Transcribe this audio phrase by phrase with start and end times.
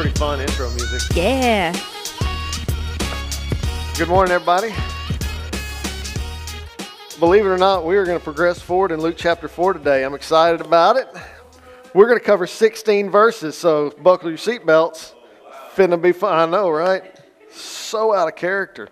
[0.00, 1.14] pretty fun intro music.
[1.14, 1.78] Yeah.
[3.98, 4.72] Good morning, everybody.
[7.18, 10.02] Believe it or not, we are going to progress forward in Luke chapter 4 today.
[10.02, 11.06] I'm excited about it.
[11.92, 15.12] We're going to cover 16 verses, so buckle your seatbelts.
[15.74, 16.32] Finna be fun.
[16.32, 17.20] I know, right?
[17.52, 18.88] So out of character.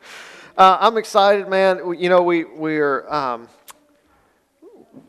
[0.58, 1.94] Uh, I'm excited, man.
[1.98, 3.08] You know, we, we're.
[3.08, 3.48] Um,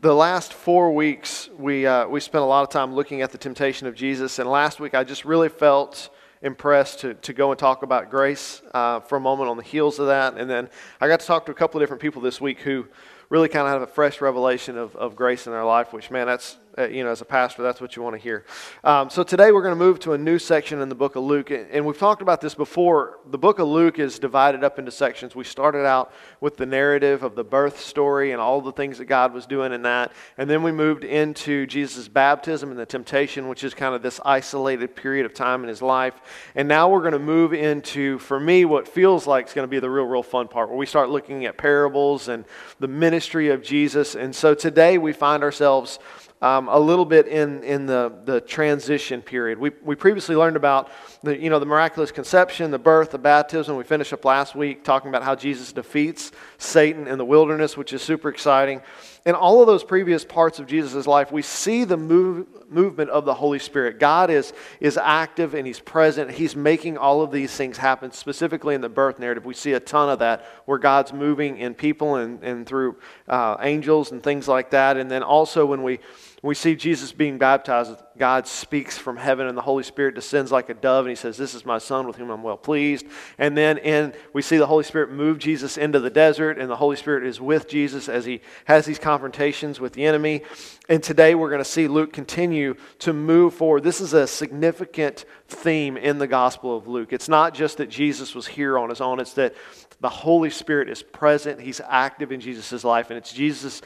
[0.00, 3.38] the last four weeks, we, uh, we spent a lot of time looking at the
[3.38, 4.38] temptation of Jesus.
[4.38, 6.08] And last week, I just really felt
[6.40, 9.98] impressed to, to go and talk about grace uh, for a moment on the heels
[9.98, 10.38] of that.
[10.38, 10.70] And then
[11.02, 12.86] I got to talk to a couple of different people this week who
[13.28, 16.26] really kind of have a fresh revelation of, of grace in their life, which, man,
[16.26, 16.56] that's,
[16.88, 18.44] you know, as a pastor, that's what you want to hear.
[18.84, 21.24] Um, so today we're going to move to a new section in the book of
[21.24, 21.50] Luke.
[21.50, 23.18] And we've talked about this before.
[23.30, 25.34] The book of Luke is divided up into sections.
[25.34, 29.06] We started out with the narrative of the birth story and all the things that
[29.06, 30.12] God was doing in that.
[30.38, 34.20] And then we moved into Jesus' baptism and the temptation, which is kind of this
[34.24, 36.20] isolated period of time in his life.
[36.54, 39.70] And now we're going to move into, for me, what feels like is going to
[39.70, 42.44] be the real, real fun part, where we start looking at parables and
[42.78, 44.14] the ministry of Jesus.
[44.14, 45.98] And so today we find ourselves
[46.42, 49.58] um, a little bit in, in the, the transition period.
[49.58, 50.90] We, we previously learned about
[51.22, 53.76] the, you know, the miraculous conception, the birth, the baptism.
[53.76, 57.92] We finished up last week talking about how Jesus defeats Satan in the wilderness, which
[57.92, 58.80] is super exciting.
[59.26, 63.26] In all of those previous parts of Jesus' life, we see the move, movement of
[63.26, 63.98] the Holy Spirit.
[63.98, 66.30] God is, is active and He's present.
[66.30, 69.44] He's making all of these things happen, specifically in the birth narrative.
[69.44, 72.96] We see a ton of that where God's moving in people and, and through
[73.28, 74.96] uh, angels and things like that.
[74.96, 76.00] And then also when we
[76.42, 80.70] we see Jesus being baptized, God speaks from heaven and the Holy Spirit descends like
[80.70, 83.04] a dove and he says, This is my son with whom I'm well pleased.
[83.36, 86.76] And then in, we see the Holy Spirit move Jesus into the desert and the
[86.76, 90.42] Holy Spirit is with Jesus as he has these confrontations with the enemy.
[90.88, 93.82] And today we're going to see Luke continue to move forward.
[93.82, 97.12] This is a significant theme in the Gospel of Luke.
[97.12, 99.54] It's not just that Jesus was here on his own, it's that
[100.00, 103.82] the Holy Spirit is present, he's active in Jesus' life, and it's Jesus'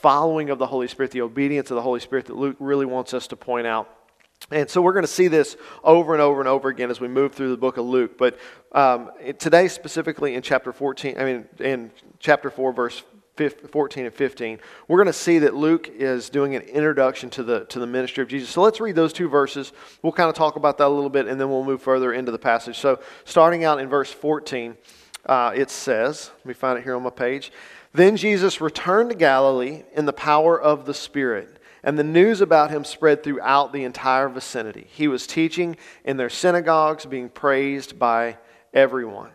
[0.00, 3.14] following of the Holy Spirit, the obedience of the Holy Spirit that Luke really wants
[3.14, 3.94] us to point out.
[4.50, 7.08] And so we're going to see this over and over and over again as we
[7.08, 8.16] move through the book of Luke.
[8.16, 8.38] But
[8.72, 13.02] um, today, specifically in chapter 14, I mean, in chapter 4, verse
[13.70, 17.64] 14 and 15, we're going to see that Luke is doing an introduction to the,
[17.66, 18.48] to the ministry of Jesus.
[18.48, 19.72] So let's read those two verses.
[20.02, 22.32] We'll kind of talk about that a little bit, and then we'll move further into
[22.32, 22.78] the passage.
[22.78, 24.76] So starting out in verse 14,
[25.26, 27.52] uh, it says, let me find it here on my page.
[27.92, 32.70] Then Jesus returned to Galilee in the power of the Spirit, and the news about
[32.70, 34.86] him spread throughout the entire vicinity.
[34.90, 38.38] He was teaching in their synagogues, being praised by
[38.74, 39.30] everyone.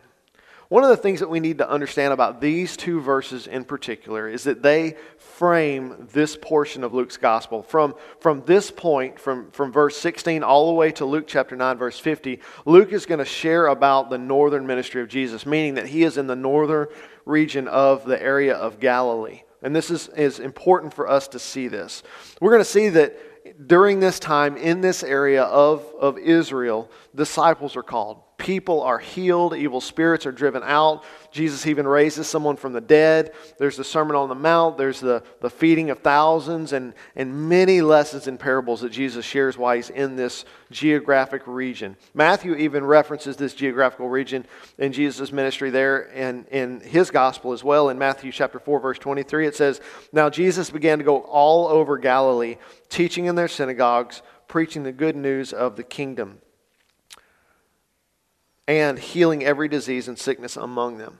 [0.73, 4.27] One of the things that we need to understand about these two verses in particular
[4.27, 7.61] is that they frame this portion of Luke's gospel.
[7.61, 11.77] From, from this point, from, from verse 16 all the way to Luke chapter 9,
[11.77, 15.85] verse 50, Luke is going to share about the northern ministry of Jesus, meaning that
[15.85, 16.87] he is in the northern
[17.23, 19.43] region of the area of Galilee.
[19.61, 22.01] And this is, is important for us to see this.
[22.41, 27.75] We're going to see that during this time in this area of, of Israel, disciples
[27.75, 31.05] are called people are healed, evil spirits are driven out.
[31.31, 33.31] Jesus even raises someone from the dead.
[33.57, 37.81] There's the Sermon on the Mount, there's the, the feeding of thousands, and, and many
[37.81, 41.95] lessons and parables that Jesus shares while he's in this geographic region.
[42.13, 44.45] Matthew even references this geographical region
[44.77, 47.87] in Jesus' ministry there and in his gospel as well.
[47.87, 49.79] In Matthew chapter 4, verse 23, it says,
[50.11, 52.57] Now Jesus began to go all over Galilee,
[52.89, 56.39] teaching in their synagogues, preaching the good news of the kingdom
[58.67, 61.19] and healing every disease and sickness among them.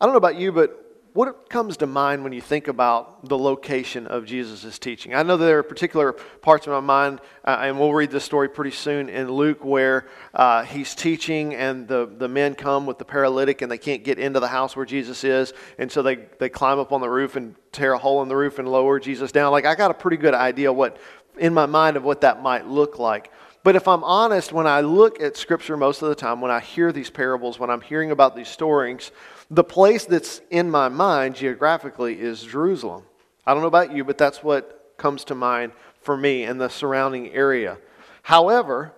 [0.00, 0.82] I don't know about you, but
[1.16, 5.14] what comes to mind when you think about the location of Jesus' teaching?
[5.14, 8.50] I know there are particular parts of my mind, uh, and we'll read this story
[8.50, 13.06] pretty soon in Luke, where uh, he's teaching, and the, the men come with the
[13.06, 16.50] paralytic, and they can't get into the house where Jesus is, and so they, they
[16.50, 19.32] climb up on the roof and tear a hole in the roof and lower Jesus
[19.32, 19.52] down.
[19.52, 20.98] Like, I got a pretty good idea what
[21.38, 23.32] in my mind of what that might look like.
[23.66, 26.60] But if I'm honest, when I look at Scripture most of the time, when I
[26.60, 29.10] hear these parables, when I'm hearing about these stories,
[29.50, 33.02] the place that's in my mind geographically is Jerusalem.
[33.44, 36.68] I don't know about you, but that's what comes to mind for me and the
[36.68, 37.78] surrounding area.
[38.22, 38.92] However,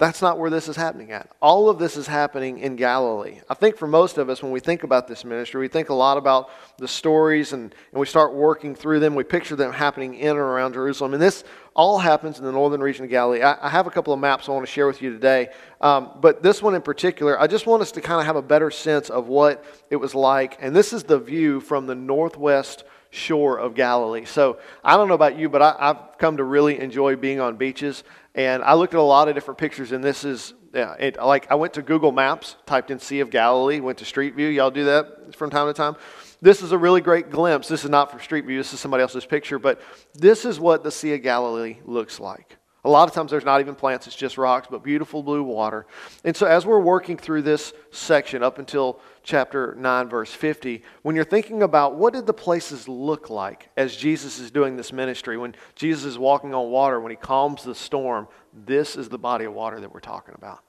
[0.00, 1.28] that's not where this is happening at.
[1.42, 3.40] All of this is happening in Galilee.
[3.50, 5.94] I think for most of us, when we think about this ministry, we think a
[5.94, 6.48] lot about
[6.78, 9.14] the stories and, and we start working through them.
[9.14, 11.12] We picture them happening in and around Jerusalem.
[11.12, 11.44] And this
[11.76, 13.42] all happens in the northern region of Galilee.
[13.42, 15.50] I, I have a couple of maps I want to share with you today.
[15.82, 18.42] Um, but this one in particular, I just want us to kind of have a
[18.42, 20.56] better sense of what it was like.
[20.62, 24.24] And this is the view from the northwest shore of Galilee.
[24.24, 27.56] So I don't know about you, but I, have come to really enjoy being on
[27.56, 28.04] beaches.
[28.34, 31.50] And I looked at a lot of different pictures, and this is yeah, it, like
[31.50, 34.46] I went to Google Maps, typed in Sea of Galilee, went to Street View.
[34.46, 35.96] Y'all do that from time to time.
[36.40, 37.68] This is a really great glimpse.
[37.68, 38.56] This is not from Street View.
[38.56, 39.80] This is somebody else's picture, but
[40.14, 42.56] this is what the Sea of Galilee looks like.
[42.84, 45.86] A lot of times there's not even plants, it's just rocks, but beautiful blue water.
[46.24, 51.14] And so as we're working through this section up until chapter 9, verse 50, when
[51.14, 55.36] you're thinking about what did the places look like as Jesus is doing this ministry,
[55.36, 59.44] when Jesus is walking on water, when he calms the storm, this is the body
[59.44, 60.60] of water that we're talking about.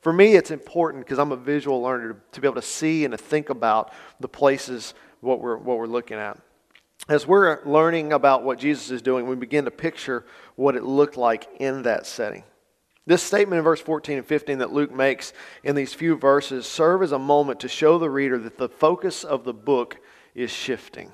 [0.00, 3.04] For me, it's important because I'm a visual learner to, to be able to see
[3.04, 6.38] and to think about the places what we're, what we're looking at
[7.08, 10.24] as we're learning about what Jesus is doing, we begin to picture
[10.56, 12.44] what it looked like in that setting.
[13.06, 15.32] This statement in verse 14 and 15 that Luke makes
[15.64, 19.24] in these few verses serve as a moment to show the reader that the focus
[19.24, 19.98] of the book
[20.34, 21.10] is shifting.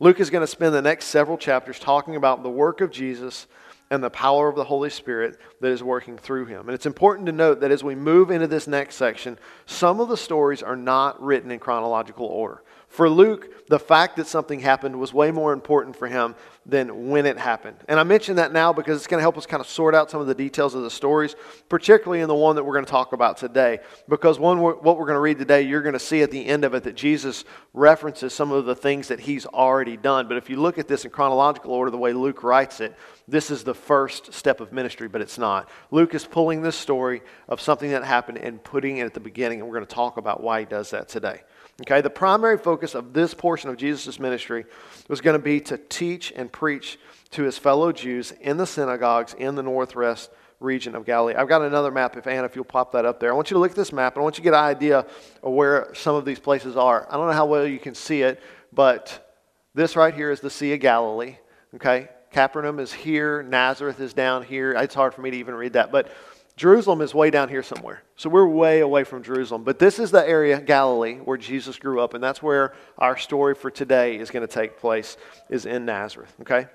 [0.00, 3.46] Luke is going to spend the next several chapters talking about the work of Jesus
[3.90, 6.68] and the power of the Holy Spirit that is working through him.
[6.68, 10.08] And it's important to note that as we move into this next section, some of
[10.08, 12.62] the stories are not written in chronological order.
[12.94, 17.26] For Luke, the fact that something happened was way more important for him than when
[17.26, 17.76] it happened.
[17.88, 20.12] And I mention that now because it's going to help us kind of sort out
[20.12, 21.34] some of the details of the stories,
[21.68, 23.80] particularly in the one that we're going to talk about today.
[24.08, 26.64] Because one, what we're going to read today, you're going to see at the end
[26.64, 30.28] of it that Jesus references some of the things that he's already done.
[30.28, 32.94] But if you look at this in chronological order, the way Luke writes it,
[33.26, 35.68] this is the first step of ministry, but it's not.
[35.90, 39.58] Luke is pulling this story of something that happened and putting it at the beginning,
[39.58, 41.40] and we're going to talk about why he does that today.
[41.80, 44.64] Okay, the primary focus of this portion of Jesus' ministry
[45.08, 46.98] was going to be to teach and preach
[47.32, 50.30] to his fellow Jews in the synagogues in the northwest
[50.60, 51.34] region of Galilee.
[51.34, 53.32] I've got another map, if Anna, if you'll pop that up there.
[53.32, 54.64] I want you to look at this map, and I want you to get an
[54.64, 55.06] idea
[55.42, 57.08] of where some of these places are.
[57.10, 58.40] I don't know how well you can see it,
[58.72, 59.36] but
[59.74, 61.38] this right here is the Sea of Galilee.
[61.74, 64.72] Okay, Capernaum is here, Nazareth is down here.
[64.74, 66.08] It's hard for me to even read that, but
[66.56, 68.02] Jerusalem is way down here somewhere.
[68.16, 69.64] So we're way away from Jerusalem.
[69.64, 72.14] But this is the area, Galilee, where Jesus grew up.
[72.14, 75.16] And that's where our story for today is going to take place,
[75.50, 76.32] is in Nazareth.
[76.42, 76.68] Okay?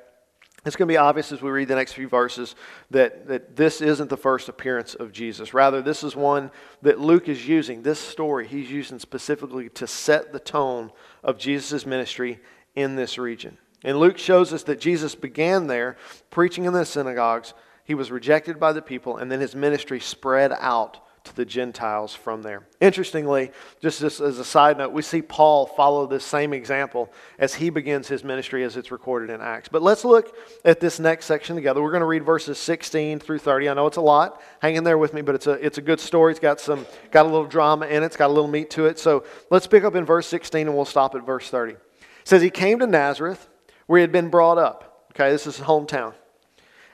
[0.65, 2.55] It's going to be obvious as we read the next few verses
[2.91, 5.53] that, that this isn't the first appearance of Jesus.
[5.53, 6.51] Rather, this is one
[6.81, 7.81] that Luke is using.
[7.81, 10.91] This story he's using specifically to set the tone
[11.23, 12.41] of Jesus' ministry
[12.75, 13.57] in this region.
[13.85, 15.95] And Luke shows us that Jesus began there,
[16.29, 17.53] preaching in the synagogues
[17.89, 22.13] he was rejected by the people, and then his ministry spread out to the Gentiles
[22.13, 22.67] from there.
[22.79, 23.51] Interestingly,
[23.81, 28.07] just as, a side note, we see Paul follow this same example as he begins
[28.07, 29.69] his ministry as it's recorded in Acts.
[29.69, 31.81] But let's look at this next section together.
[31.81, 33.69] We're going to read verses 16 through 30.
[33.69, 34.39] I know it's a lot.
[34.61, 36.29] Hang in there with me, but it's a, it's a good story.
[36.29, 38.85] It's got, some, got a little drama in it, it's got a little meat to
[38.85, 38.99] it.
[38.99, 41.73] So let's pick up in verse 16 and we'll stop at verse 30.
[41.73, 41.79] It
[42.23, 43.49] says, He came to Nazareth
[43.87, 45.07] where he had been brought up.
[45.15, 46.13] Okay, this is his hometown.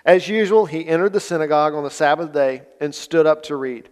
[0.06, 3.90] As usual, he entered the synagogue on the Sabbath day and stood up to read.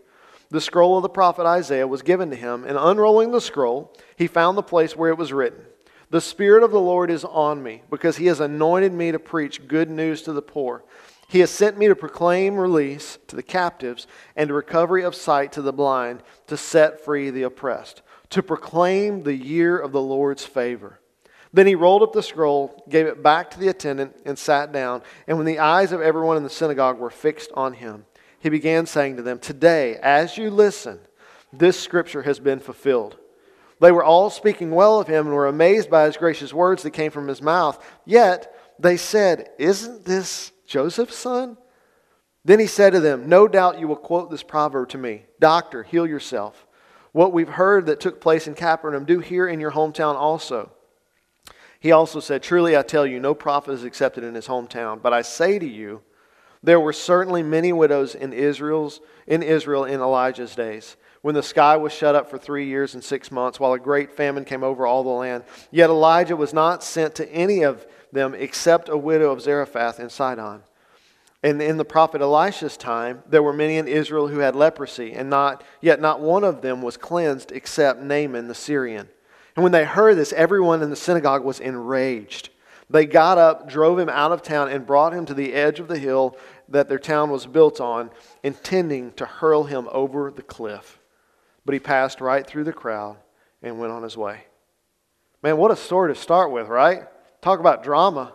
[0.51, 4.27] The scroll of the prophet Isaiah was given to him, and unrolling the scroll, he
[4.27, 5.65] found the place where it was written
[6.12, 9.68] The Spirit of the Lord is on me, because he has anointed me to preach
[9.68, 10.83] good news to the poor.
[11.27, 14.06] He has sent me to proclaim release to the captives
[14.36, 19.33] and recovery of sight to the blind, to set free the oppressed, to proclaim the
[19.33, 21.00] year of the Lord's favor.
[21.53, 25.03] Then he rolled up the scroll, gave it back to the attendant, and sat down.
[25.27, 28.05] And when the eyes of everyone in the synagogue were fixed on him,
[28.39, 31.00] he began saying to them, Today, as you listen,
[31.53, 33.17] this scripture has been fulfilled.
[33.79, 36.91] They were all speaking well of him and were amazed by his gracious words that
[36.91, 37.83] came from his mouth.
[38.05, 41.57] Yet they said, Isn't this Joseph's son?
[42.45, 45.83] Then he said to them, No doubt you will quote this proverb to me Doctor,
[45.83, 46.65] heal yourself.
[47.12, 50.72] What we've heard that took place in Capernaum, do here in your hometown also.
[51.84, 55.02] He also said, Truly I tell you, no prophet is accepted in his hometown.
[55.02, 56.02] But I say to you,
[56.63, 61.75] there were certainly many widows in Israel's in Israel in Elijah's days, when the sky
[61.75, 64.88] was shut up for three years and six months, while a great famine came over
[64.88, 65.44] all the land.
[65.72, 70.10] Yet Elijah was not sent to any of them except a widow of Zarephath in
[70.10, 70.63] Sidon.
[71.44, 75.30] And in the prophet Elisha's time, there were many in Israel who had leprosy, and
[75.30, 79.10] not yet not one of them was cleansed except Naaman the Syrian.
[79.55, 82.50] And when they heard this, everyone in the synagogue was enraged.
[82.89, 85.88] They got up, drove him out of town, and brought him to the edge of
[85.88, 86.38] the hill
[86.69, 88.10] that their town was built on,
[88.41, 91.00] intending to hurl him over the cliff.
[91.65, 93.17] But he passed right through the crowd
[93.62, 94.45] and went on his way.
[95.41, 97.03] Man, what a story to start with, right?
[97.41, 98.33] Talk about drama.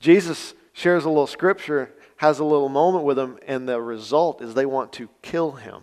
[0.00, 4.54] Jesus shares a little scripture, has a little moment with them, and the result is
[4.54, 5.82] they want to kill him.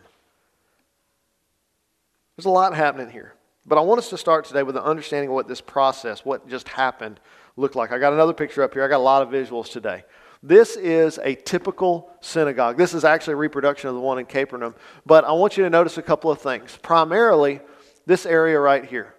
[2.36, 3.35] There's a lot happening here.
[3.66, 6.48] But I want us to start today with an understanding of what this process, what
[6.48, 7.20] just happened,
[7.58, 7.92] looked like.
[7.92, 8.84] I got another picture up here.
[8.84, 10.04] I got a lot of visuals today.
[10.44, 12.78] This is a typical synagogue.
[12.78, 14.76] This is actually a reproduction of the one in Capernaum.
[15.06, 16.78] But I want you to notice a couple of things.
[16.84, 17.60] Primarily,
[18.06, 19.16] this area right here.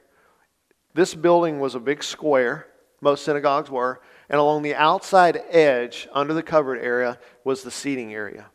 [0.94, 2.68] This building was a big square,
[3.00, 8.14] most synagogues were, and along the outside edge, under the covered area, was the seating
[8.14, 8.46] area.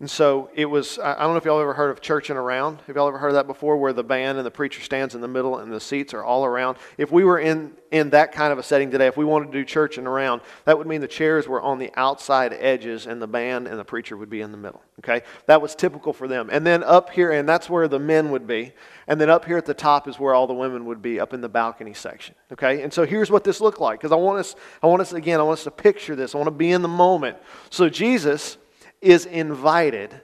[0.00, 2.80] And so it was, I don't know if y'all ever heard of church and around.
[2.86, 5.20] Have y'all ever heard of that before, where the band and the preacher stands in
[5.20, 6.78] the middle and the seats are all around?
[6.98, 9.58] If we were in, in that kind of a setting today, if we wanted to
[9.58, 13.20] do church and around, that would mean the chairs were on the outside edges and
[13.20, 14.80] the band and the preacher would be in the middle.
[15.00, 15.22] Okay?
[15.46, 16.48] That was typical for them.
[16.52, 18.74] And then up here, and that's where the men would be.
[19.08, 21.34] And then up here at the top is where all the women would be, up
[21.34, 22.36] in the balcony section.
[22.52, 22.82] Okay?
[22.82, 23.98] And so here's what this looked like.
[23.98, 26.36] Because I want us, I want us, again, I want us to picture this.
[26.36, 27.36] I want to be in the moment.
[27.70, 28.58] So Jesus
[29.00, 30.20] is invited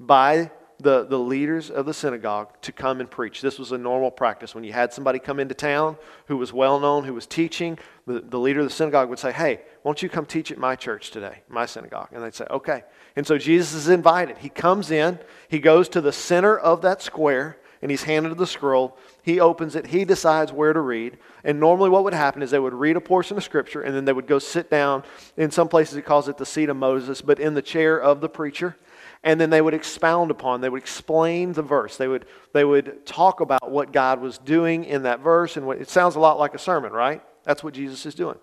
[0.00, 3.40] by the, the leaders of the synagogue to come and preach.
[3.40, 4.54] This was a normal practice.
[4.54, 5.96] When you had somebody come into town
[6.26, 9.32] who was well known, who was teaching, the, the leader of the synagogue would say,
[9.32, 12.08] Hey, won't you come teach at my church today, my synagogue?
[12.12, 12.84] And they'd say, Okay.
[13.16, 14.38] And so Jesus is invited.
[14.38, 18.46] He comes in, he goes to the center of that square, and he's handed the
[18.46, 18.96] scroll.
[19.22, 21.18] He opens it, he decides where to read.
[21.44, 24.04] And normally, what would happen is they would read a portion of scripture, and then
[24.04, 25.04] they would go sit down.
[25.36, 28.20] In some places, he calls it the seat of Moses, but in the chair of
[28.20, 28.76] the preacher.
[29.24, 31.96] And then they would expound upon, they would explain the verse.
[31.96, 35.56] They would, they would talk about what God was doing in that verse.
[35.56, 37.20] And what, it sounds a lot like a sermon, right?
[37.42, 38.36] That's what Jesus is doing.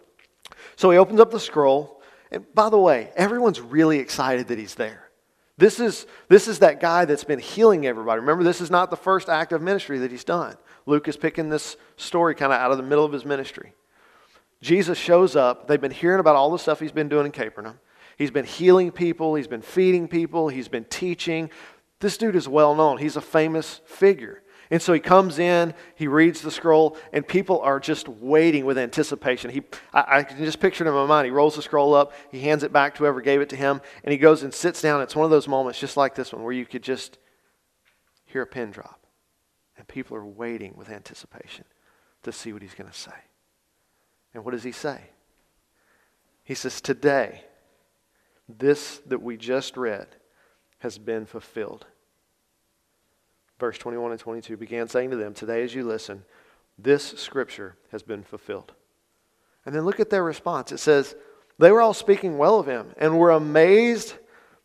[0.76, 2.02] So he opens up the scroll.
[2.32, 5.05] And by the way, everyone's really excited that he's there.
[5.58, 8.20] This is, this is that guy that's been healing everybody.
[8.20, 10.58] Remember, this is not the first act of ministry that he's done.
[10.86, 13.74] Luke is picking this story kind of out of the middle of his ministry.
[14.62, 15.68] Jesus shows up.
[15.68, 17.80] They've been hearing about all the stuff he's been doing in Capernaum.
[18.18, 21.50] He's been healing people, he's been feeding people, he's been teaching.
[22.00, 22.98] This dude is well known.
[22.98, 24.42] He's a famous figure.
[24.72, 28.78] And so he comes in, he reads the scroll, and people are just waiting with
[28.78, 29.52] anticipation.
[29.52, 29.62] He,
[29.94, 31.26] I, I, can just picture it in my mind.
[31.26, 33.82] He rolls the scroll up, he hands it back to whoever gave it to him,
[34.04, 35.02] and he goes and sits down.
[35.02, 37.18] It's one of those moments just like this one where you could just
[38.26, 39.02] hear a pin drop.
[39.78, 41.66] And people are waiting with anticipation
[42.24, 43.12] to see what he's going to say.
[44.34, 45.02] And what does he say?
[46.44, 47.42] He says, Today,
[48.48, 50.08] this that we just read
[50.80, 51.86] has been fulfilled
[53.60, 56.24] verse 21 and 22, began saying to them, Today as you listen,
[56.78, 58.74] this scripture has been fulfilled.
[59.66, 60.72] And then look at their response.
[60.72, 61.16] It says,
[61.58, 64.16] They were all speaking well of him and were amazed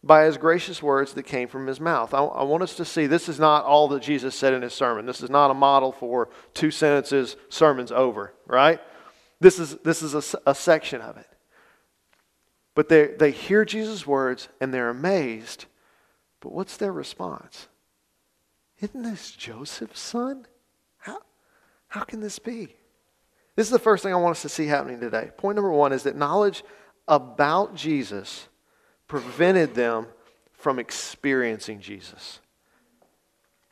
[0.03, 2.15] by his gracious words that came from his mouth.
[2.15, 4.73] I, I, want us to see this is not all that Jesus said in his
[4.73, 5.05] sermon.
[5.05, 8.81] This is not a model for two sentences, sermons over, right?
[9.41, 11.27] This is, this is a, a section of it.
[12.75, 15.67] But they, they hear Jesus' words and they're amazed.
[16.41, 17.69] But what's their response?
[18.81, 20.47] Isn't this Joseph's son?
[20.99, 21.19] How,
[21.89, 22.75] how can this be?
[23.57, 25.31] This is the first thing I want us to see happening today.
[25.37, 26.65] Point number one is that knowledge
[27.07, 28.49] about Jesus
[29.07, 30.07] prevented them
[30.53, 32.41] from experiencing Jesus.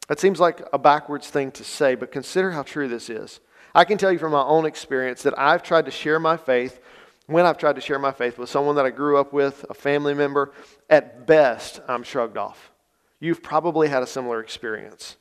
[0.08, 3.40] That seems like a backwards thing to say, but consider how true this is.
[3.74, 6.80] I can tell you from my own experience that I've tried to share my faith,
[7.26, 9.74] when I've tried to share my faith with someone that I grew up with, a
[9.74, 10.52] family member,
[10.88, 12.72] at best, I'm shrugged off.
[13.20, 15.16] You've probably had a similar experience.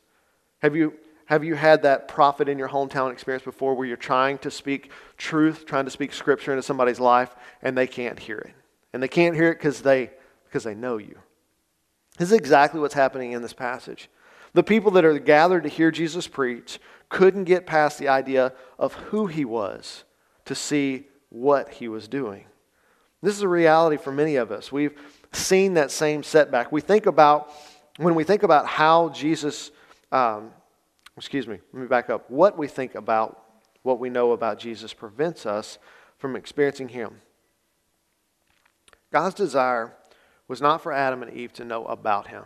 [0.60, 0.94] Have you,
[1.26, 4.90] have you had that prophet in your hometown experience before where you're trying to speak
[5.16, 8.54] truth, trying to speak scripture into somebody's life, and they can't hear it?
[8.92, 10.10] And they can't hear it because they,
[10.44, 11.18] because they know you.
[12.18, 14.08] This is exactly what's happening in this passage.
[14.54, 18.94] The people that are gathered to hear Jesus preach couldn't get past the idea of
[18.94, 20.04] who he was
[20.46, 22.46] to see what he was doing.
[23.22, 24.72] This is a reality for many of us.
[24.72, 24.98] We've
[25.32, 26.72] seen that same setback.
[26.72, 27.52] We think about
[27.98, 29.70] when we think about how Jesus,
[30.12, 30.52] um,
[31.16, 32.30] excuse me, let me back up.
[32.30, 33.42] What we think about
[33.82, 35.78] what we know about Jesus prevents us
[36.16, 37.20] from experiencing Him.
[39.12, 39.94] God's desire
[40.46, 42.44] was not for Adam and Eve to know about Him.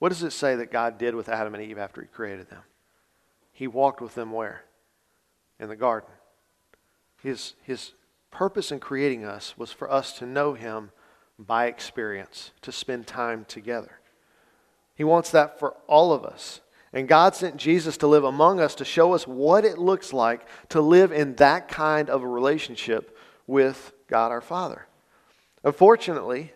[0.00, 2.62] What does it say that God did with Adam and Eve after He created them?
[3.52, 4.64] He walked with them where?
[5.58, 6.10] In the garden.
[7.22, 7.92] His, his
[8.30, 10.90] purpose in creating us was for us to know Him
[11.38, 13.99] by experience, to spend time together.
[15.00, 16.60] He wants that for all of us.
[16.92, 20.46] And God sent Jesus to live among us to show us what it looks like
[20.68, 23.16] to live in that kind of a relationship
[23.46, 24.86] with God our Father.
[25.64, 26.52] Unfortunately,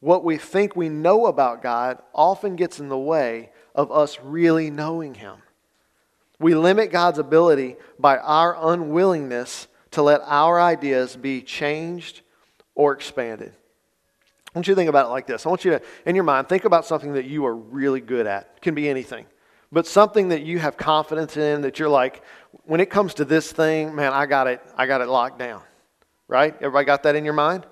[0.00, 4.70] what we think we know about God often gets in the way of us really
[4.70, 5.36] knowing Him.
[6.40, 12.22] We limit God's ability by our unwillingness to let our ideas be changed
[12.74, 13.52] or expanded.
[14.56, 15.44] I want you to think about it like this.
[15.44, 18.26] I want you to, in your mind, think about something that you are really good
[18.26, 18.52] at.
[18.56, 19.26] It can be anything.
[19.70, 22.22] But something that you have confidence in that you're like,
[22.64, 25.60] when it comes to this thing, man, I got it, I got it locked down.
[26.26, 26.54] Right?
[26.54, 27.66] Everybody got that in your mind?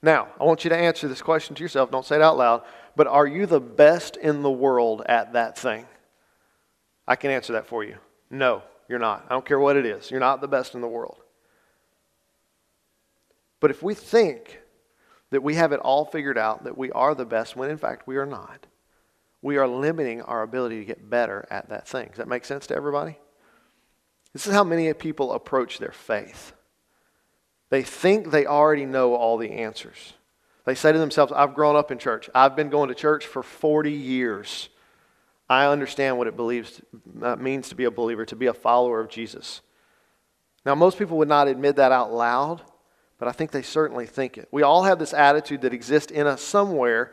[0.00, 1.90] Now, I want you to answer this question to yourself.
[1.90, 2.62] Don't say it out loud.
[2.96, 5.84] But are you the best in the world at that thing?
[7.06, 7.96] I can answer that for you.
[8.30, 9.26] No, you're not.
[9.28, 10.10] I don't care what it is.
[10.10, 11.18] You're not the best in the world.
[13.60, 14.61] But if we think
[15.32, 18.06] that we have it all figured out, that we are the best, when in fact
[18.06, 18.66] we are not,
[19.40, 22.08] we are limiting our ability to get better at that thing.
[22.08, 23.18] Does that make sense to everybody?
[24.34, 26.52] This is how many people approach their faith.
[27.70, 30.12] They think they already know all the answers.
[30.66, 32.28] They say to themselves, I've grown up in church.
[32.34, 34.68] I've been going to church for 40 years.
[35.48, 36.82] I understand what it believes,
[37.22, 39.62] uh, means to be a believer, to be a follower of Jesus.
[40.66, 42.62] Now, most people would not admit that out loud,
[43.22, 44.48] but I think they certainly think it.
[44.50, 47.12] We all have this attitude that exists in us somewhere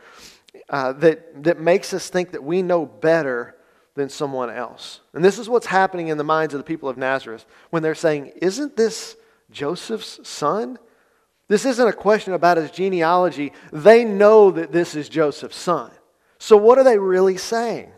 [0.68, 3.54] uh, that, that makes us think that we know better
[3.94, 5.02] than someone else.
[5.12, 7.94] And this is what's happening in the minds of the people of Nazareth when they're
[7.94, 9.16] saying, Isn't this
[9.52, 10.80] Joseph's son?
[11.46, 13.52] This isn't a question about his genealogy.
[13.72, 15.92] They know that this is Joseph's son.
[16.40, 17.92] So, what are they really saying?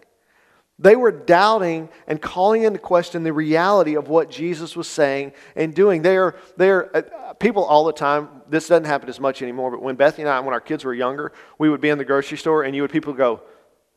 [0.83, 5.73] They were doubting and calling into question the reality of what Jesus was saying and
[5.73, 6.03] doing.
[6.03, 8.29] They are, they are uh, people all the time.
[8.49, 10.93] This doesn't happen as much anymore, but when Bethany and I, when our kids were
[10.93, 13.35] younger, we would be in the grocery store and you would people go,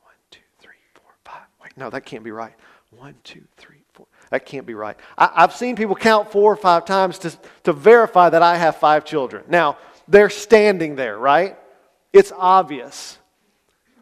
[0.04, 1.42] one, two, three, four, five.
[1.64, 2.54] Wait, no, that can't be right.
[2.92, 4.06] One, two, three, four.
[4.30, 4.96] That can't be right.
[5.18, 8.76] I, I've seen people count four or five times to, to verify that I have
[8.76, 9.44] five children.
[9.48, 11.58] Now, they're standing there, right?
[12.14, 13.18] It's obvious.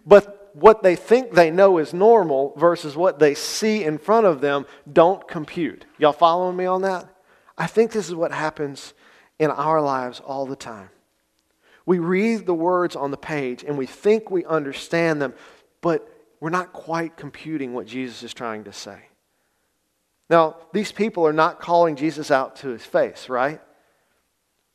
[0.06, 4.42] But what they think they know is normal versus what they see in front of
[4.42, 5.86] them don't compute.
[5.98, 7.08] Y'all following me on that?
[7.58, 8.94] I think this is what happens
[9.40, 10.90] in our lives all the time.
[11.86, 15.34] We read the words on the page and we think we understand them,
[15.82, 19.00] but we're not quite computing what Jesus is trying to say.
[20.30, 23.62] Now, these people are not calling Jesus out to his face, right?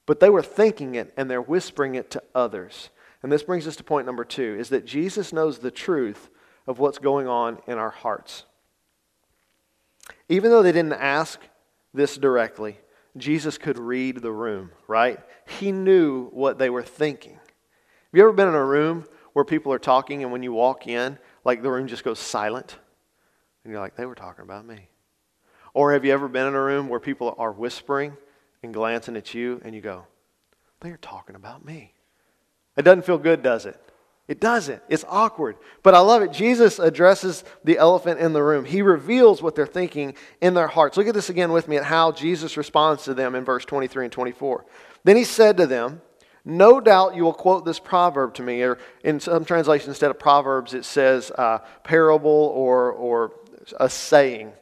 [0.07, 2.91] But they were thinking it and they're whispering it to others.
[3.23, 6.31] And this brings us to point number two is that Jesus knows the truth
[6.67, 8.45] of what's going on in our hearts.
[10.29, 11.41] Even though they didn't ask
[11.93, 12.79] this directly,
[13.17, 15.19] Jesus could read the room, right?
[15.47, 17.35] He knew what they were thinking.
[17.35, 20.87] Have you ever been in a room where people are talking and when you walk
[20.87, 22.79] in, like the room just goes silent?
[23.65, 24.89] And you're like, they were talking about me.
[25.75, 28.17] Or have you ever been in a room where people are whispering
[28.63, 30.07] and glancing at you and you go,
[30.81, 31.93] they are talking about me?
[32.79, 33.79] It doesn't feel good, does it?
[34.29, 34.83] It doesn't.
[34.89, 35.57] It's awkward.
[35.83, 36.33] But I love it.
[36.33, 38.65] Jesus addresses the elephant in the room.
[38.65, 40.97] He reveals what they're thinking in their hearts.
[40.97, 44.05] Look at this again with me at how Jesus responds to them in verse 23
[44.05, 44.65] and 24.
[45.03, 46.03] Then he said to them,
[46.45, 48.63] No doubt you will quote this proverb to me.
[48.63, 53.33] Or in some translations, instead of proverbs, it says uh, parable or, or
[53.81, 54.53] a saying.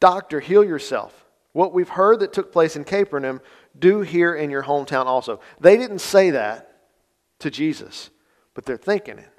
[0.00, 1.26] Doctor, heal yourself.
[1.52, 3.42] What we've heard that took place in Capernaum,
[3.78, 5.38] do here in your hometown also.
[5.60, 6.71] They didn't say that
[7.42, 8.10] to Jesus,
[8.54, 9.30] but they're thinking it.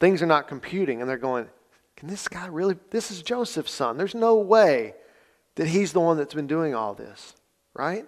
[0.00, 1.48] Things are not computing, and they're going,
[1.96, 2.76] Can this guy really?
[2.90, 3.96] This is Joseph's son.
[3.96, 4.94] There's no way
[5.56, 7.34] that he's the one that's been doing all this,
[7.74, 8.04] right?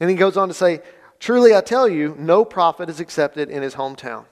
[0.00, 0.80] And he goes on to say,
[1.20, 4.26] Truly I tell you, no prophet is accepted in his hometown.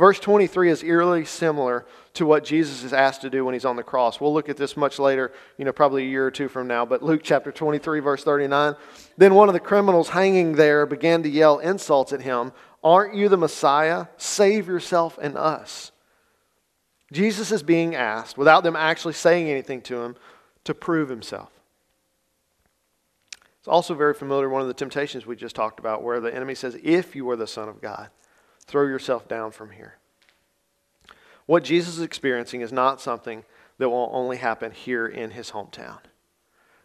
[0.00, 3.76] Verse 23 is eerily similar to what Jesus is asked to do when he's on
[3.76, 4.18] the cross.
[4.18, 6.86] We'll look at this much later, you know, probably a year or two from now.
[6.86, 8.76] But Luke chapter 23, verse 39.
[9.18, 13.28] Then one of the criminals hanging there began to yell insults at him Aren't you
[13.28, 14.06] the Messiah?
[14.16, 15.92] Save yourself and us.
[17.12, 20.16] Jesus is being asked, without them actually saying anything to him,
[20.64, 21.50] to prove himself.
[23.58, 26.54] It's also very familiar, one of the temptations we just talked about, where the enemy
[26.54, 28.08] says, If you are the Son of God,
[28.64, 29.98] throw yourself down from here.
[31.46, 33.44] What Jesus is experiencing is not something
[33.78, 35.98] that will only happen here in his hometown.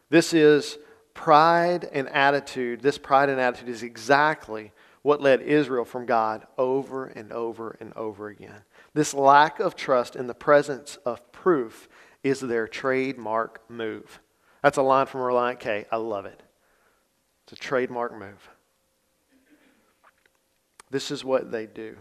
[0.09, 0.77] This is
[1.13, 2.81] pride and attitude.
[2.81, 4.71] This pride and attitude is exactly
[5.05, 8.63] what led Israel from God over and over and over again.
[8.95, 11.87] This lack of trust in the presence of proof
[12.23, 14.19] is their trademark move.
[14.63, 15.85] That's a line from Relient K.
[15.91, 16.41] I love it.
[17.43, 18.49] It's a trademark move.
[20.89, 21.97] This is what they do.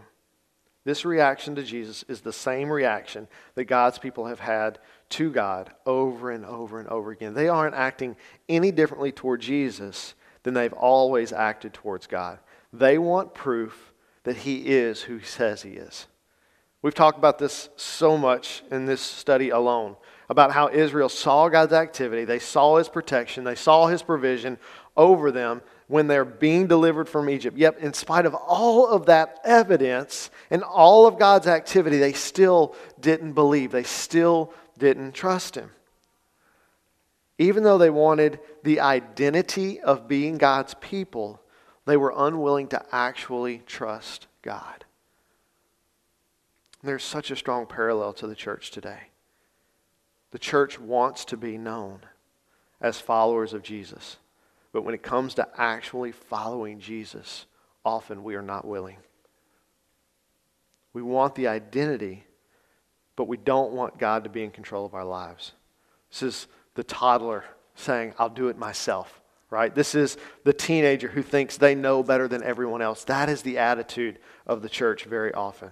[0.83, 5.71] This reaction to Jesus is the same reaction that God's people have had to God
[5.85, 7.35] over and over and over again.
[7.35, 8.15] They aren't acting
[8.49, 12.39] any differently toward Jesus than they've always acted towards God.
[12.77, 16.07] They want proof that he is who he says he is.
[16.81, 19.95] We've talked about this so much in this study alone
[20.29, 24.57] about how Israel saw God's activity, they saw his protection, they saw his provision
[24.97, 27.57] over them when they're being delivered from Egypt.
[27.57, 32.75] Yet, in spite of all of that evidence and all of God's activity, they still
[32.99, 33.71] didn't believe.
[33.71, 35.69] They still didn't trust him.
[37.37, 41.41] Even though they wanted the identity of being God's people,
[41.85, 44.85] They were unwilling to actually trust God.
[46.83, 49.09] There's such a strong parallel to the church today.
[50.31, 52.01] The church wants to be known
[52.81, 54.17] as followers of Jesus.
[54.71, 57.45] But when it comes to actually following Jesus,
[57.83, 58.97] often we are not willing.
[60.91, 62.25] We want the identity,
[63.15, 65.53] but we don't want God to be in control of our lives.
[66.09, 67.45] This is the toddler
[67.75, 69.73] saying, I'll do it myself, right?
[69.73, 73.03] This is the teenager who thinks they know better than everyone else.
[73.03, 75.71] That is the attitude of the church very often.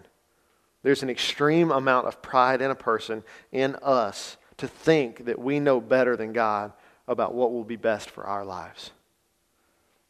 [0.83, 5.59] There's an extreme amount of pride in a person, in us, to think that we
[5.59, 6.73] know better than God
[7.07, 8.91] about what will be best for our lives.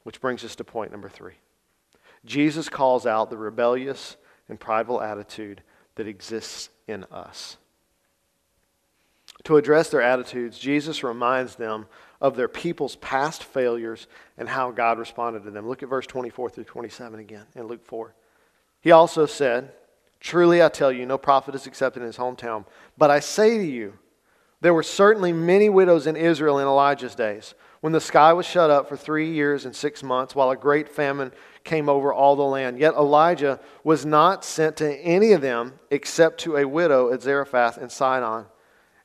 [0.04, 1.36] Which brings us to point number three.
[2.26, 4.18] Jesus calls out the rebellious
[4.50, 5.62] and prideful attitude
[5.96, 7.58] that exists in us.
[9.46, 11.86] To address their attitudes, Jesus reminds them
[12.22, 15.68] of their people's past failures and how God responded to them.
[15.68, 18.14] Look at verse 24 through 27 again in Luke 4.
[18.82, 19.72] He also said,
[20.20, 22.66] Truly I tell you, no prophet is accepted in his hometown.
[22.98, 23.94] But I say to you,
[24.62, 28.70] there were certainly many widows in Israel in Elijah's days, when the sky was shut
[28.70, 31.34] up for three years and six months, while a great famine
[31.66, 32.80] came over all the land.
[32.80, 37.78] Yet Elijah was not sent to any of them except to a widow at Zarephath
[37.78, 38.46] in Sidon.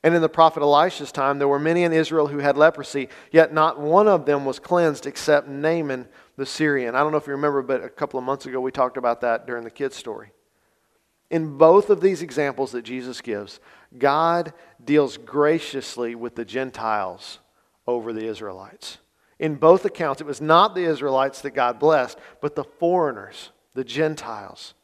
[0.04, 3.52] And in the prophet Elisha's time, there were many in Israel who had leprosy, yet
[3.52, 6.06] not one of them was cleansed except Naaman
[6.36, 6.94] the Syrian.
[6.94, 9.20] I don't know if you remember, but a couple of months ago we talked about
[9.22, 10.30] that during the kids' story.
[11.30, 13.60] In both of these examples that Jesus gives,
[13.98, 17.40] God deals graciously with the Gentiles
[17.86, 18.98] over the Israelites.
[19.38, 23.84] In both accounts, it was not the Israelites that God blessed, but the foreigners, the
[23.84, 24.74] Gentiles.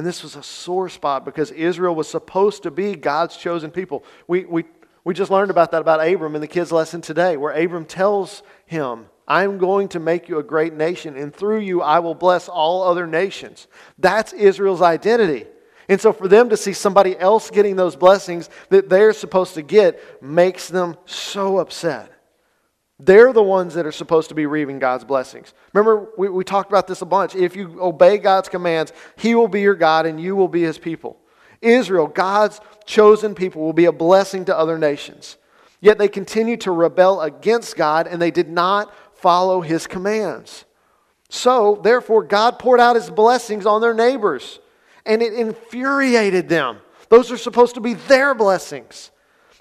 [0.00, 4.02] And this was a sore spot because Israel was supposed to be God's chosen people.
[4.26, 4.64] We, we,
[5.04, 8.42] we just learned about that about Abram in the kids' lesson today, where Abram tells
[8.64, 12.48] him, I'm going to make you a great nation, and through you I will bless
[12.48, 13.68] all other nations.
[13.98, 15.44] That's Israel's identity.
[15.86, 19.62] And so for them to see somebody else getting those blessings that they're supposed to
[19.62, 22.10] get makes them so upset.
[23.02, 25.54] They're the ones that are supposed to be reaping God's blessings.
[25.72, 27.34] Remember, we, we talked about this a bunch.
[27.34, 30.78] If you obey God's commands, He will be your God and you will be His
[30.78, 31.18] people.
[31.62, 35.36] Israel, God's chosen people, will be a blessing to other nations.
[35.80, 40.64] Yet they continued to rebel against God and they did not follow his commands.
[41.28, 44.58] So, therefore, God poured out his blessings on their neighbors,
[45.06, 46.78] and it infuriated them.
[47.08, 49.10] Those are supposed to be their blessings.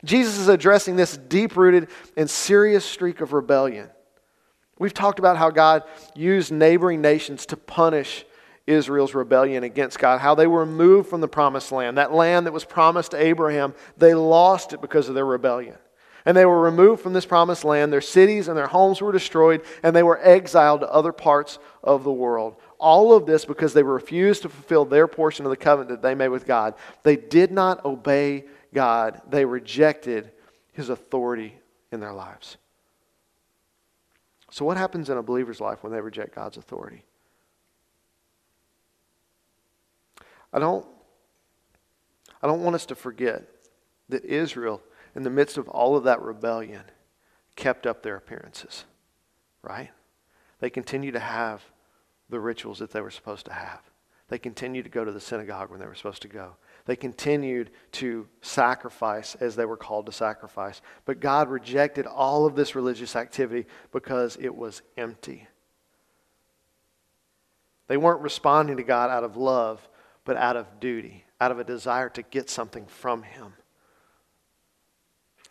[0.04, 3.90] Jesus is addressing this deep rooted and serious streak of rebellion.
[4.78, 5.84] We've talked about how God
[6.16, 8.26] used neighboring nations to punish
[8.66, 11.98] Israel's rebellion against God, how they were removed from the promised land.
[11.98, 15.76] That land that was promised to Abraham, they lost it because of their rebellion
[16.26, 17.92] and they were removed from this promised land.
[17.92, 22.04] Their cities and their homes were destroyed, and they were exiled to other parts of
[22.04, 22.56] the world.
[22.78, 26.16] All of this because they refused to fulfill their portion of the covenant that they
[26.16, 26.76] made with God.
[27.04, 30.32] They did not obey God, they rejected
[30.72, 31.56] His authority
[31.92, 32.58] in their lives.
[34.52, 37.04] So, what happens in a believer's life when they reject God's authority?
[40.52, 40.86] I don't,
[42.42, 43.44] I don't want us to forget
[44.10, 44.82] that Israel
[45.16, 46.84] in the midst of all of that rebellion,
[47.56, 48.86] kept up their appearances,
[49.62, 49.90] right?
[50.60, 51.64] They continued to have
[52.30, 53.82] the rituals that they were supposed to have.
[54.28, 56.56] They continued to go to the synagogue when they were supposed to go.
[56.86, 60.82] They continued to sacrifice as they were called to sacrifice.
[61.06, 65.48] But God rejected all of this religious activity because it was empty.
[67.88, 69.88] They weren't responding to God out of love,
[70.24, 73.54] but out of duty, out of a desire to get something from Him.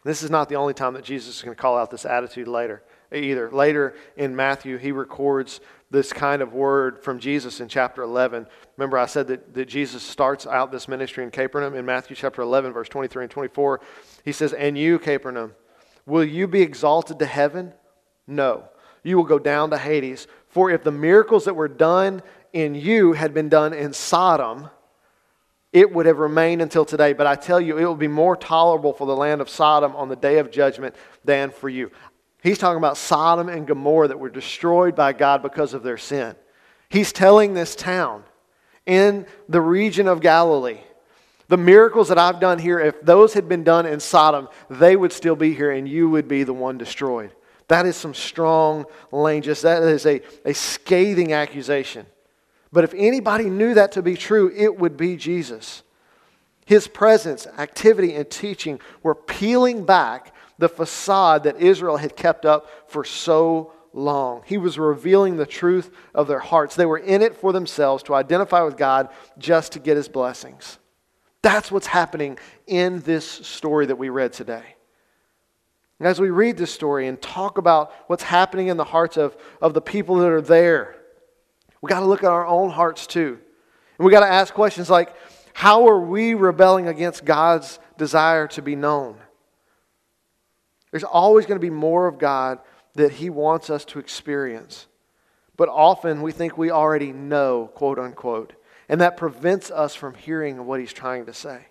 [0.04, 2.48] This is not the only time that Jesus is going to call out this attitude
[2.48, 3.50] later either.
[3.50, 8.46] Later in Matthew, he records this kind of word from Jesus in chapter 11.
[8.76, 12.42] Remember, I said that, that Jesus starts out this ministry in Capernaum in Matthew chapter
[12.42, 13.80] 11, verse 23 and 24.
[14.24, 15.54] He says, And you, Capernaum,
[16.04, 17.72] will you be exalted to heaven?
[18.26, 18.68] No.
[19.02, 20.26] You will go down to Hades.
[20.48, 22.22] For if the miracles that were done
[22.52, 24.68] in you had been done in Sodom,
[25.72, 27.14] it would have remained until today.
[27.14, 30.08] But I tell you, it will be more tolerable for the land of Sodom on
[30.08, 31.90] the day of judgment than for you.
[32.48, 36.34] He's talking about Sodom and Gomorrah that were destroyed by God because of their sin.
[36.88, 38.24] He's telling this town
[38.86, 40.80] in the region of Galilee
[41.48, 45.12] the miracles that I've done here, if those had been done in Sodom, they would
[45.12, 47.32] still be here and you would be the one destroyed.
[47.68, 49.60] That is some strong language.
[49.62, 52.06] That is a, a scathing accusation.
[52.70, 55.82] But if anybody knew that to be true, it would be Jesus.
[56.66, 62.68] His presence, activity, and teaching were peeling back the facade that Israel had kept up
[62.90, 64.42] for so long.
[64.44, 66.74] He was revealing the truth of their hearts.
[66.74, 70.78] They were in it for themselves to identify with God just to get his blessings.
[71.42, 74.74] That's what's happening in this story that we read today.
[76.00, 79.74] as we read this story and talk about what's happening in the hearts of, of
[79.74, 80.96] the people that are there,
[81.80, 83.38] we got to look at our own hearts too.
[83.98, 85.14] And we got to ask questions like
[85.54, 89.18] how are we rebelling against God's desire to be known?
[90.90, 92.58] There's always going to be more of God
[92.94, 94.86] that He wants us to experience.
[95.56, 98.52] But often we think we already know, quote unquote,
[98.88, 101.66] and that prevents us from hearing what He's trying to say.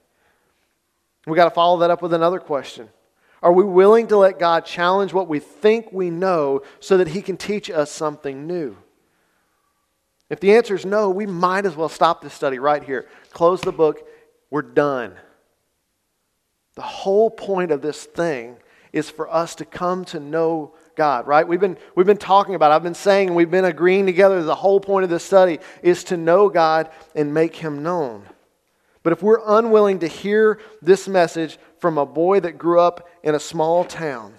[1.26, 2.90] We got to follow that up with another question.
[3.42, 7.22] Are we willing to let God challenge what we think we know so that He
[7.22, 8.78] can teach us something new?
[10.30, 13.08] If the answer is no, we might as well stop this study right here.
[13.32, 14.06] Close the book.
[14.50, 15.14] We're done.
[16.76, 18.58] The whole point of this thing
[18.94, 21.48] is for us to come to know God, right?
[21.48, 24.44] We've been, we've been talking about, I've been saying, we've been agreeing together.
[24.44, 28.24] The whole point of this study is to know God and make Him known.
[29.04, 33.36] But if we're unwilling to hear this message from a boy that grew up in
[33.36, 34.34] a small town,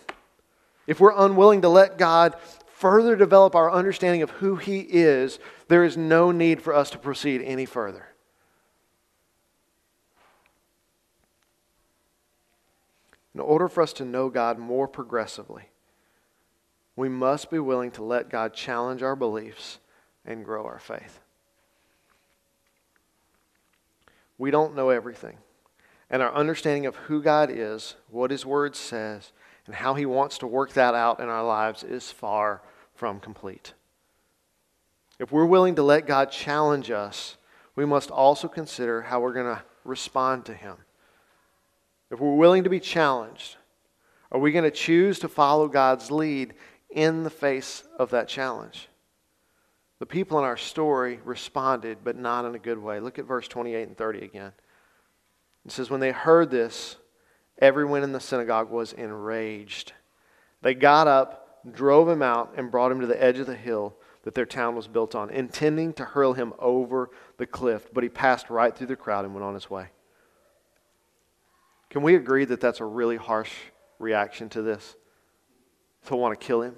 [0.87, 2.35] if we're unwilling to let God
[2.67, 6.99] further develop our understanding of who He is, there is no need for us to
[6.99, 8.09] proceed any further.
[13.39, 15.71] In order for us to know God more progressively,
[16.97, 19.79] we must be willing to let God challenge our beliefs
[20.27, 21.21] and grow our faith.
[24.39, 25.39] We don't know everything.
[26.11, 29.31] And our understanding of who God is, what His Word says,
[29.67, 32.61] and how He wants to work that out in our lives is far
[32.97, 33.73] from complete.
[35.21, 37.37] If we're willing to let God challenge us,
[37.77, 40.79] we must also consider how we're going to respond to Him.
[42.11, 43.57] If we're willing to be challenged,
[44.33, 46.55] are we going to choose to follow God's lead
[46.91, 48.89] in the face of that challenge?
[49.99, 53.01] The people in our story responded, but not in a good way.
[53.01, 54.53] Look at verse 28 and 30 again.
[55.67, 56.97] It says, When they heard this,
[57.59, 59.93] everyone in the synagogue was enraged.
[60.63, 63.97] They got up, drove him out, and brought him to the edge of the hill
[64.23, 67.89] that their town was built on, intending to hurl him over the cliff.
[67.93, 69.89] But he passed right through the crowd and went on his way.
[71.91, 73.53] Can we agree that that's a really harsh
[73.99, 74.97] reaction to this?
[76.07, 76.77] To want to kill him?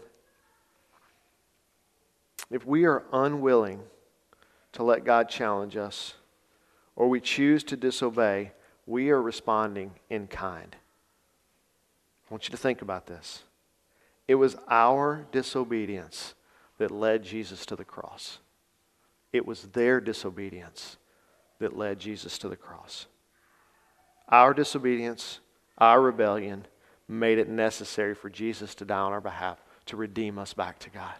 [2.51, 3.81] If we are unwilling
[4.73, 6.15] to let God challenge us,
[6.97, 8.53] or we choose to disobey,
[8.87, 10.77] we are responding in kind.
[12.29, 13.45] I want you to think about this.
[14.29, 16.35] It was our disobedience
[16.79, 18.39] that led Jesus to the cross.
[19.33, 20.97] It was their disobedience
[21.59, 23.07] that led Jesus to the cross.
[24.31, 25.41] Our disobedience,
[25.79, 26.67] our rebellion,
[27.09, 30.91] made it necessary for Jesus to die on our behalf to redeem us back to
[30.91, 31.15] God.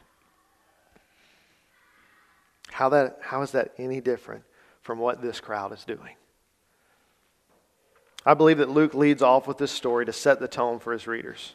[2.71, 4.45] How, that, how is that any different
[4.83, 6.15] from what this crowd is doing?
[8.25, 11.07] I believe that Luke leads off with this story to set the tone for his
[11.07, 11.55] readers.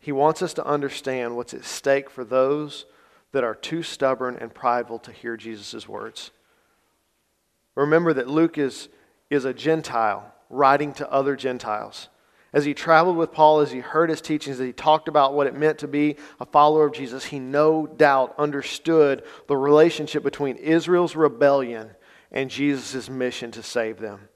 [0.00, 2.84] He wants us to understand what's at stake for those
[3.32, 6.30] that are too stubborn and prideful to hear Jesus' words.
[7.74, 8.88] Remember that Luke is,
[9.30, 12.08] is a Gentile writing to other Gentiles.
[12.52, 15.46] As he traveled with Paul, as he heard his teachings, as he talked about what
[15.46, 20.56] it meant to be a follower of Jesus, he no doubt understood the relationship between
[20.56, 21.90] Israel's rebellion
[22.30, 24.28] and Jesus' mission to save them.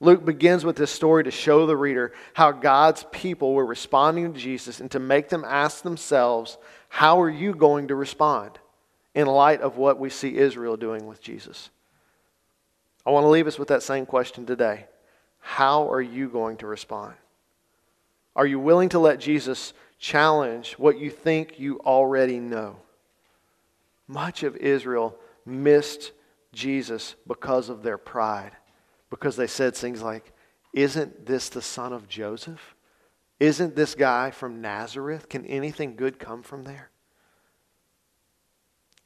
[0.00, 4.38] Luke begins with this story to show the reader how God's people were responding to
[4.38, 6.58] Jesus and to make them ask themselves,
[6.90, 8.58] How are you going to respond
[9.14, 11.70] in light of what we see Israel doing with Jesus?
[13.06, 14.86] I want to leave us with that same question today.
[15.40, 17.14] How are you going to respond?
[18.34, 22.76] Are you willing to let Jesus challenge what you think you already know?
[24.08, 26.12] Much of Israel missed
[26.52, 28.52] Jesus because of their pride,
[29.10, 30.32] because they said things like,
[30.72, 32.74] Isn't this the son of Joseph?
[33.40, 35.28] Isn't this guy from Nazareth?
[35.28, 36.90] Can anything good come from there?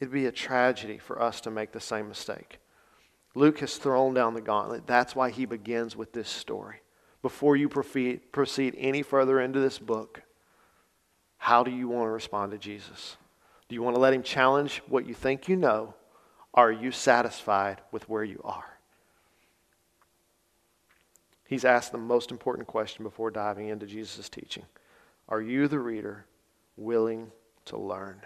[0.01, 2.61] It'd be a tragedy for us to make the same mistake.
[3.38, 4.85] Luke has thrown down the gauntlet.
[4.88, 6.81] That's why he begins with this story.
[7.22, 10.22] Before you proceed any further into this book,
[11.37, 13.16] how do you want to respond to Jesus?
[13.68, 15.94] Do you want to let him challenge what you think you know?
[16.53, 18.79] Are you satisfied with where you are?
[21.46, 24.64] He's asked the most important question before diving into Jesus' teaching
[25.29, 26.27] Are you, the reader,
[26.77, 27.31] willing
[27.66, 28.20] to learn?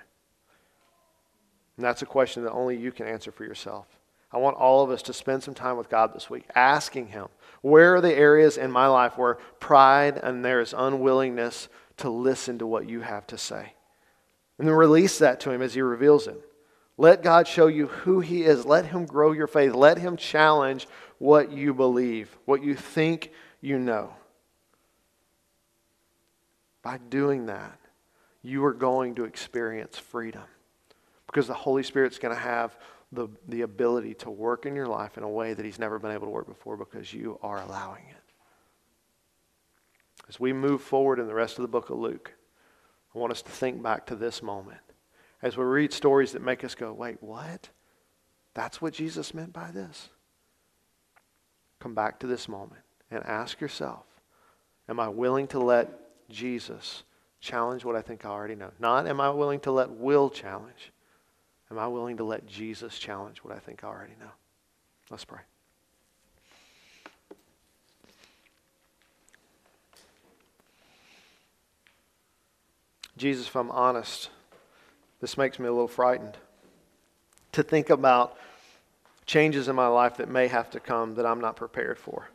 [1.77, 3.87] And that's a question that only you can answer for yourself.
[4.33, 7.27] I want all of us to spend some time with God this week, asking Him,
[7.61, 11.69] where are the areas in my life where pride and there is unwillingness
[11.99, 13.75] to listen to what you have to say.
[14.59, 16.41] And then release that to Him as He reveals it.
[16.97, 18.65] Let God show you who He is.
[18.65, 19.75] Let Him grow your faith.
[19.75, 20.87] Let Him challenge
[21.19, 24.15] what you believe, what you think you know.
[26.83, 27.79] By doing that,
[28.43, 30.43] you are going to experience freedom
[31.27, 32.77] because the Holy Spirit's going to have
[33.13, 36.11] the, the ability to work in your life in a way that He's never been
[36.11, 38.17] able to work before because you are allowing it.
[40.29, 42.33] As we move forward in the rest of the book of Luke,
[43.15, 44.81] I want us to think back to this moment.
[45.43, 47.69] As we read stories that make us go, wait, what?
[48.55, 50.09] That's what Jesus meant by this?
[51.81, 54.05] Come back to this moment and ask yourself,
[54.89, 55.91] am I willing to let
[56.31, 57.03] Jesus
[57.41, 58.71] challenge what I think I already know?
[58.79, 60.92] Not am I willing to let Will challenge.
[61.73, 64.31] Am I willing to let Jesus challenge what I think I already know?
[65.09, 65.41] Let's pray.
[73.17, 74.29] Jesus, if I'm honest,
[75.23, 76.37] this makes me a little frightened
[77.53, 78.37] to think about
[79.25, 82.29] changes in my life that may have to come that I'm not prepared for.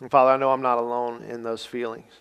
[0.00, 2.12] And Father, I know I'm not alone in those feelings.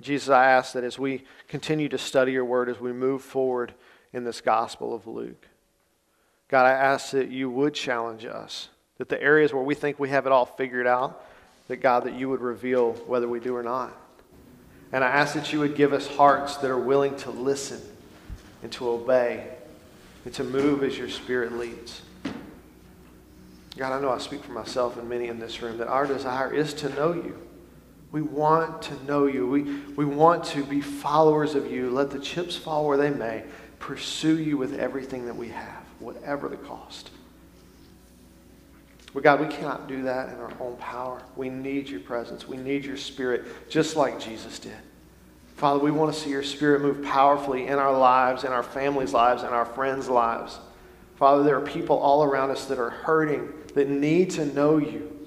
[0.00, 3.72] Jesus, I ask that as we continue to study your word, as we move forward
[4.12, 5.46] in this gospel of Luke,
[6.48, 10.08] God, I ask that you would challenge us, that the areas where we think we
[10.08, 11.24] have it all figured out,
[11.68, 13.94] that God, that you would reveal whether we do or not.
[14.92, 17.80] And I ask that you would give us hearts that are willing to listen
[18.62, 19.46] and to obey
[20.24, 22.00] and to move as your Spirit leads.
[23.76, 26.52] God, I know I speak for myself and many in this room that our desire
[26.52, 27.38] is to know you.
[28.10, 29.46] We want to know you.
[29.46, 29.62] We,
[29.94, 31.90] we want to be followers of you.
[31.90, 33.44] Let the chips fall where they may.
[33.78, 37.10] Pursue you with everything that we have, whatever the cost.
[39.14, 41.22] But God, we cannot do that in our own power.
[41.36, 42.46] We need your presence.
[42.46, 44.76] We need your spirit, just like Jesus did.
[45.56, 49.12] Father, we want to see your spirit move powerfully in our lives, in our families'
[49.12, 50.58] lives, in our friends' lives.
[51.16, 55.26] Father, there are people all around us that are hurting, that need to know you.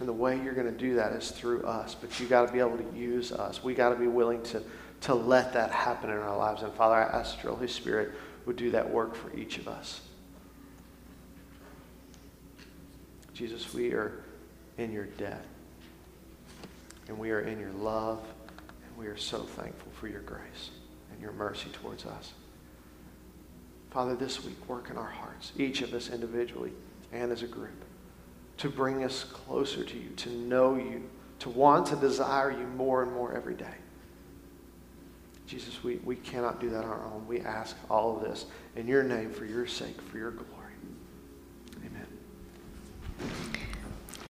[0.00, 1.94] And the way you're going to do that is through us.
[1.94, 3.62] But you've got to be able to use us.
[3.62, 4.62] We've got to be willing to,
[5.06, 6.62] to let that happen in our lives.
[6.62, 8.10] And Father, I ask your Holy Spirit
[8.44, 10.00] would do that work for each of us.
[13.32, 14.24] Jesus, we are
[14.78, 15.44] in your debt.
[17.06, 18.20] And we are in your love.
[18.58, 20.70] And we are so thankful for your grace
[21.12, 22.32] and your mercy towards us.
[23.92, 26.72] Father, this week, work in our hearts, each of us individually
[27.12, 27.84] and as a group,
[28.56, 33.04] to bring us closer to you, to know you, to want to desire you more
[33.04, 33.74] and more every day.
[35.46, 37.24] Jesus, we, we cannot do that on our own.
[37.28, 40.72] We ask all of this in your name, for your sake, for your glory.
[41.84, 42.06] Amen.